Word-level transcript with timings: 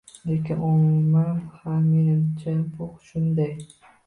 Lekin, 0.27 0.57
umuman, 0.69 1.35
ha, 1.57 1.69
menimcha, 1.89 2.51
bu 2.73 2.85
shunday. 3.05 3.55